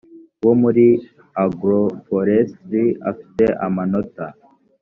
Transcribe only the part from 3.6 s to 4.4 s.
amanota